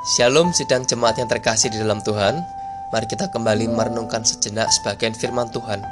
Shalom 0.00 0.48
sidang 0.56 0.88
jemaat 0.88 1.20
yang 1.20 1.28
terkasih 1.28 1.68
di 1.68 1.76
dalam 1.76 2.00
Tuhan. 2.00 2.40
Mari 2.88 3.04
kita 3.04 3.28
kembali 3.28 3.68
merenungkan 3.68 4.24
sejenak 4.24 4.72
sebagian 4.72 5.12
firman 5.12 5.52
Tuhan. 5.52 5.84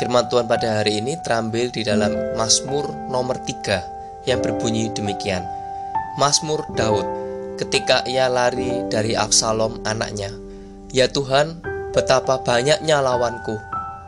Firman 0.00 0.24
Tuhan 0.32 0.48
pada 0.48 0.80
hari 0.80 1.04
ini 1.04 1.20
terambil 1.20 1.68
di 1.68 1.84
dalam 1.84 2.16
Mazmur 2.32 2.88
nomor 3.12 3.36
3 3.44 4.24
Yang 4.24 4.40
berbunyi 4.40 4.88
demikian. 4.96 5.44
Mazmur 6.16 6.64
Daud 6.72 7.04
ketika 7.60 8.02
ia 8.08 8.32
lari 8.32 8.88
dari 8.88 9.12
Absalom 9.12 9.84
anaknya 9.84 10.32
Ya 10.90 11.12
Tuhan, 11.12 11.60
betapa 11.92 12.40
banyaknya 12.40 13.04
lawanku. 13.04 13.60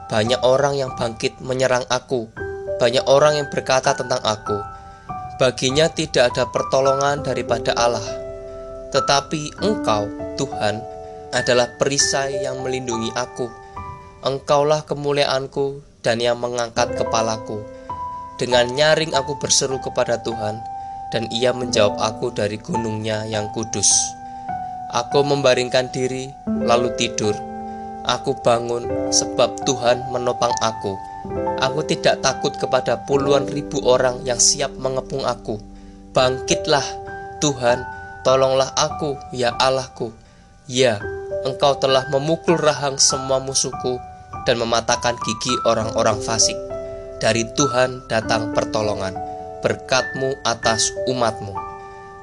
Banyak 0.08 0.40
orang 0.40 0.74
yang 0.80 0.96
bangkit 0.96 1.38
menyerang 1.44 1.84
aku. 1.92 2.32
Banyak 2.80 3.04
orang 3.06 3.38
yang 3.38 3.48
berkata 3.52 3.92
tentang 3.92 4.24
aku 4.24 4.73
Baginya 5.40 5.90
tidak 5.90 6.34
ada 6.34 6.46
pertolongan 6.50 7.26
daripada 7.26 7.74
Allah 7.74 8.24
tetapi 8.94 9.58
Engkau, 9.58 10.06
Tuhan, 10.38 10.79
adalah 11.34 11.66
perisai 11.82 12.46
yang 12.46 12.62
melindungi 12.62 13.11
aku. 13.18 13.50
Engkaulah 14.22 14.86
kemuliaanku 14.86 15.82
dan 16.06 16.22
yang 16.22 16.39
mengangkat 16.39 16.94
kepalaku. 16.94 17.58
Dengan 18.39 18.70
nyaring 18.70 19.11
aku 19.18 19.34
berseru 19.42 19.82
kepada 19.82 20.22
Tuhan, 20.22 20.62
dan 21.11 21.26
Ia 21.34 21.50
menjawab 21.50 21.98
aku 21.98 22.30
dari 22.30 22.54
gunungnya 22.62 23.26
yang 23.26 23.50
kudus. 23.50 23.90
Aku 24.94 25.26
membaringkan 25.26 25.90
diri, 25.90 26.30
lalu 26.46 26.94
tidur. 26.94 27.34
Aku 28.06 28.39
bangun 28.46 29.11
sebab 29.11 29.58
Tuhan 29.66 30.06
menopang 30.14 30.54
aku. 30.62 30.94
Aku 31.64 31.80
tidak 31.88 32.20
takut 32.20 32.52
kepada 32.60 33.05
puluhan 33.08 33.48
ribu 33.48 33.80
orang 33.84 34.20
yang 34.28 34.36
siap 34.36 34.72
mengepung 34.77 35.24
aku. 35.24 35.56
Bangkitlah, 36.12 36.84
Tuhan, 37.41 37.83
Tolonglah 38.24 38.72
aku, 38.72 39.20
ya 39.36 39.52
Allahku. 39.60 40.08
Ya, 40.64 40.97
engkau 41.44 41.77
telah 41.77 42.08
memukul 42.08 42.56
rahang 42.56 42.97
semua 42.97 43.36
musuhku 43.36 44.00
dan 44.48 44.56
mematahkan 44.64 45.12
gigi 45.20 45.53
orang-orang 45.69 46.25
fasik. 46.25 46.56
Dari 47.20 47.44
Tuhan 47.53 48.09
datang 48.09 48.56
pertolongan, 48.56 49.12
berkatmu 49.61 50.41
atas 50.41 50.88
umatmu. 51.05 51.53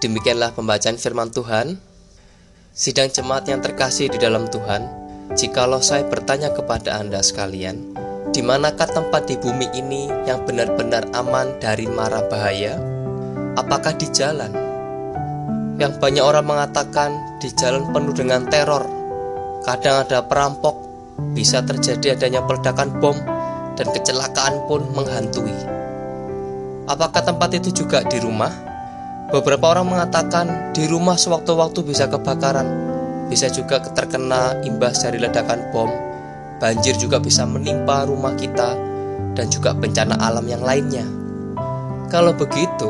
Demikianlah 0.02 0.58
pembacaan 0.58 0.98
firman 0.98 1.30
Tuhan. 1.30 1.78
Sidang 2.74 3.14
jemaat 3.14 3.46
yang 3.46 3.62
terkasih 3.62 4.10
di 4.10 4.18
dalam 4.18 4.50
Tuhan, 4.50 4.90
jikalau 5.38 5.86
saya 5.86 6.02
bertanya 6.10 6.50
kepada 6.50 6.98
Anda 6.98 7.22
sekalian, 7.22 7.91
di 8.32 8.40
manakah 8.40 8.88
tempat 8.88 9.28
di 9.28 9.36
bumi 9.36 9.68
ini 9.76 10.08
yang 10.28 10.44
benar-benar 10.48 11.12
aman 11.16 11.60
dari 11.60 11.86
mara 11.86 12.24
bahaya? 12.32 12.80
Apakah 13.60 13.92
di 14.00 14.08
jalan? 14.12 14.72
yang 15.82 15.98
banyak 15.98 16.22
orang 16.22 16.46
mengatakan 16.46 17.18
di 17.42 17.50
jalan 17.58 17.90
penuh 17.90 18.14
dengan 18.14 18.46
teror. 18.46 18.86
Kadang 19.66 20.06
ada 20.06 20.22
perampok, 20.22 20.78
bisa 21.34 21.66
terjadi 21.66 22.14
adanya 22.14 22.46
peledakan 22.46 23.02
bom, 23.02 23.18
dan 23.74 23.90
kecelakaan 23.90 24.62
pun 24.70 24.86
menghantui. 24.94 25.58
Apakah 26.86 27.26
tempat 27.26 27.58
itu 27.58 27.74
juga 27.74 28.06
di 28.06 28.22
rumah? 28.22 28.54
Beberapa 29.34 29.74
orang 29.74 29.90
mengatakan 29.90 30.76
di 30.76 30.86
rumah 30.86 31.18
sewaktu-waktu 31.18 31.82
bisa 31.82 32.06
kebakaran, 32.06 32.68
bisa 33.26 33.50
juga 33.50 33.82
terkena 33.82 34.62
imbas 34.62 35.02
dari 35.02 35.18
ledakan 35.18 35.74
bom. 35.74 35.90
Banjir 36.62 36.94
juga 37.02 37.18
bisa 37.18 37.42
menimpa 37.42 38.06
rumah 38.06 38.38
kita 38.38 38.78
dan 39.34 39.50
juga 39.50 39.74
bencana 39.74 40.14
alam 40.22 40.46
yang 40.46 40.62
lainnya. 40.62 41.04
Kalau 42.14 42.38
begitu, 42.38 42.86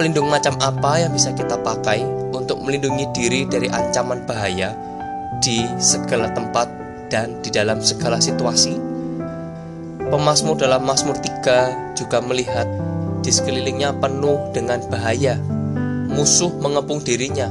pelindung 0.00 0.32
macam 0.32 0.56
apa 0.64 1.04
yang 1.04 1.12
bisa 1.12 1.36
kita 1.36 1.60
pakai 1.60 2.00
untuk 2.32 2.64
melindungi 2.64 3.04
diri 3.12 3.44
dari 3.44 3.68
ancaman 3.68 4.24
bahaya 4.24 4.72
di 5.44 5.60
segala 5.76 6.32
tempat 6.32 6.70
dan 7.12 7.36
di 7.44 7.52
dalam 7.52 7.84
segala 7.84 8.16
situasi. 8.16 8.80
Pemasmur 10.08 10.56
dalam 10.56 10.80
Mazmur 10.80 11.20
3 11.20 11.92
juga 11.98 12.24
melihat 12.24 12.64
di 13.20 13.28
sekelilingnya 13.28 13.92
penuh 14.00 14.40
dengan 14.56 14.80
bahaya. 14.88 15.36
Musuh 16.08 16.52
mengepung 16.60 17.04
dirinya 17.04 17.48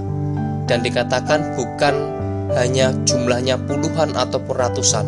dan 0.65 0.81
dikatakan 0.81 1.53
bukan 1.53 1.95
hanya 2.53 2.93
jumlahnya 3.07 3.57
puluhan 3.65 4.13
ataupun 4.13 4.55
ratusan, 4.55 5.05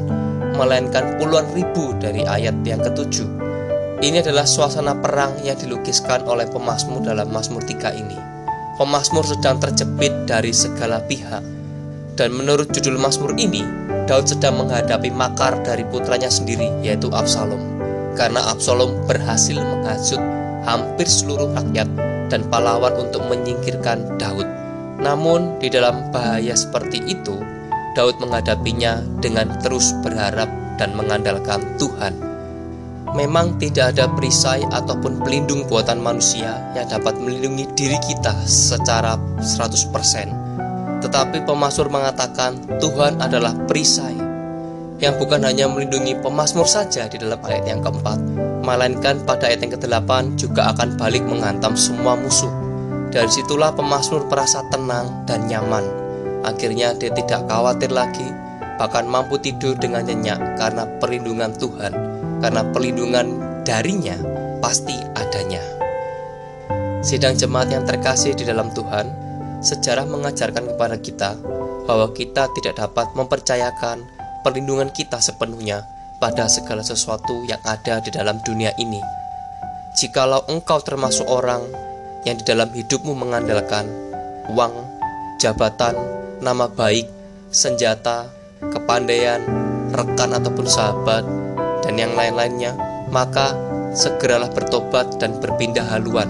melainkan 0.56 1.18
puluhan 1.18 1.50
ribu 1.54 1.94
dari 1.98 2.24
ayat 2.24 2.56
yang 2.66 2.82
ketujuh. 2.82 3.44
Ini 4.04 4.20
adalah 4.20 4.44
suasana 4.44 5.00
perang 5.00 5.40
yang 5.48 5.56
dilukiskan 5.56 6.28
oleh 6.28 6.44
pemasmur 6.52 7.00
dalam 7.08 7.32
Mazmur 7.32 7.64
3 7.64 7.96
ini. 7.96 8.20
Pemasmur 8.76 9.24
sedang 9.24 9.64
terjepit 9.64 10.12
dari 10.28 10.52
segala 10.52 11.00
pihak. 11.08 11.40
Dan 12.14 12.36
menurut 12.36 12.70
judul 12.76 13.00
Mazmur 13.00 13.34
ini, 13.40 13.64
Daud 14.06 14.28
sedang 14.28 14.60
menghadapi 14.60 15.08
makar 15.10 15.56
dari 15.64 15.88
putranya 15.88 16.28
sendiri, 16.28 16.68
yaitu 16.84 17.08
Absalom. 17.16 17.62
Karena 18.14 18.44
Absalom 18.52 19.08
berhasil 19.08 19.56
menghasut 19.58 20.20
hampir 20.68 21.08
seluruh 21.08 21.50
rakyat 21.56 21.88
dan 22.28 22.44
pahlawan 22.52 22.94
untuk 23.00 23.24
menyingkirkan 23.26 24.20
Daud. 24.20 24.46
Namun, 25.00 25.58
di 25.64 25.72
dalam 25.72 26.12
bahaya 26.12 26.54
seperti 26.54 27.02
itu, 27.08 27.40
Daud 27.94 28.18
menghadapinya 28.18 29.02
dengan 29.22 29.54
terus 29.62 29.94
berharap 30.02 30.50
dan 30.82 30.98
mengandalkan 30.98 31.62
Tuhan. 31.78 32.14
Memang 33.14 33.62
tidak 33.62 33.94
ada 33.94 34.10
perisai 34.10 34.66
ataupun 34.74 35.22
pelindung 35.22 35.70
buatan 35.70 36.02
manusia 36.02 36.58
yang 36.74 36.90
dapat 36.90 37.14
melindungi 37.22 37.70
diri 37.78 38.02
kita 38.02 38.34
secara 38.50 39.14
100%. 39.38 41.06
Tetapi 41.06 41.46
pemasmur 41.46 41.94
mengatakan 41.94 42.58
Tuhan 42.82 43.22
adalah 43.22 43.54
perisai 43.70 44.18
yang 44.98 45.20
bukan 45.20 45.46
hanya 45.46 45.70
melindungi 45.70 46.18
pemasmur 46.24 46.66
saja 46.66 47.06
di 47.12 47.20
dalam 47.20 47.38
ayat 47.44 47.68
yang 47.70 47.84
keempat, 47.84 48.18
melainkan 48.64 49.20
pada 49.28 49.52
ayat 49.52 49.62
yang 49.62 49.76
ke-8 49.76 50.40
juga 50.40 50.72
akan 50.74 50.96
balik 50.96 51.22
menghantam 51.28 51.76
semua 51.76 52.16
musuh. 52.16 52.50
Dari 53.14 53.30
situlah 53.30 53.76
pemasmur 53.78 54.26
merasa 54.26 54.66
tenang 54.74 55.28
dan 55.30 55.46
nyaman. 55.46 56.03
Akhirnya 56.44 56.92
dia 56.96 57.12
tidak 57.16 57.48
khawatir 57.48 57.90
lagi, 57.90 58.28
bahkan 58.76 59.08
mampu 59.08 59.40
tidur 59.40 59.80
dengan 59.80 60.04
nyenyak 60.04 60.60
karena 60.60 60.84
perlindungan 61.00 61.56
Tuhan 61.56 61.94
karena 62.44 62.62
pelindungan 62.76 63.28
darinya 63.64 64.20
pasti 64.60 64.96
adanya. 65.16 65.64
Sidang 67.00 67.40
jemaat 67.40 67.72
yang 67.72 67.88
terkasih 67.88 68.36
di 68.36 68.44
dalam 68.44 68.72
Tuhan, 68.76 69.08
sejarah 69.64 70.04
mengajarkan 70.04 70.76
kepada 70.76 71.00
kita 71.00 71.40
bahwa 71.88 72.12
kita 72.12 72.52
tidak 72.60 72.80
dapat 72.80 73.12
mempercayakan 73.16 74.04
perlindungan 74.44 74.92
kita 74.92 75.24
sepenuhnya 75.24 75.88
pada 76.20 76.48
segala 76.48 76.84
sesuatu 76.84 77.44
yang 77.48 77.60
ada 77.64 78.00
di 78.04 78.12
dalam 78.12 78.40
dunia 78.44 78.72
ini. 78.80 79.00
Jikalau 79.96 80.48
engkau 80.52 80.80
termasuk 80.84 81.28
orang 81.28 81.64
yang 82.24 82.40
di 82.40 82.44
dalam 82.48 82.72
hidupmu 82.72 83.16
mengandalkan 83.16 83.88
uang, 84.52 84.74
jabatan, 85.40 85.96
nama 86.44 86.68
baik, 86.68 87.08
senjata, 87.50 88.28
kepandaian, 88.60 89.40
rekan 89.96 90.36
ataupun 90.36 90.68
sahabat, 90.68 91.24
dan 91.82 91.96
yang 91.96 92.14
lain-lainnya, 92.14 92.76
maka 93.08 93.56
segeralah 93.96 94.52
bertobat 94.52 95.22
dan 95.24 95.40
berpindah 95.40 95.86
haluan 95.88 96.28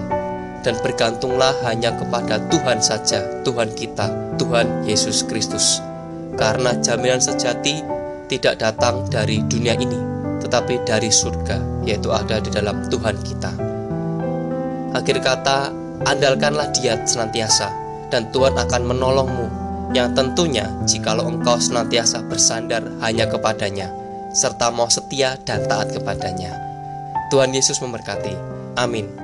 dan 0.64 0.80
bergantunglah 0.80 1.52
hanya 1.68 1.92
kepada 1.92 2.40
Tuhan 2.48 2.80
saja, 2.80 3.20
Tuhan 3.44 3.76
kita, 3.76 4.08
Tuhan 4.40 4.88
Yesus 4.88 5.22
Kristus. 5.28 5.84
Karena 6.34 6.74
jaminan 6.80 7.20
sejati 7.20 7.84
tidak 8.26 8.58
datang 8.58 9.04
dari 9.12 9.44
dunia 9.44 9.76
ini, 9.76 10.00
tetapi 10.40 10.82
dari 10.88 11.12
surga, 11.12 11.84
yaitu 11.84 12.10
ada 12.10 12.40
di 12.40 12.48
dalam 12.48 12.88
Tuhan 12.88 13.16
kita. 13.20 13.52
Akhir 14.96 15.20
kata, 15.20 15.70
andalkanlah 16.08 16.72
Dia 16.72 16.98
senantiasa, 17.04 17.68
dan 18.08 18.32
Tuhan 18.32 18.56
akan 18.56 18.82
menolongmu, 18.88 19.46
yang 19.94 20.12
tentunya 20.12 20.66
jikalau 20.84 21.30
engkau 21.30 21.56
senantiasa 21.56 22.26
bersandar 22.26 22.82
hanya 23.00 23.30
kepadanya 23.30 23.88
serta 24.34 24.74
mau 24.74 24.90
setia 24.90 25.38
dan 25.46 25.62
taat 25.70 25.94
kepadanya. 25.94 26.50
Tuhan 27.30 27.54
Yesus 27.54 27.78
memberkati. 27.78 28.34
Amin. 28.74 29.23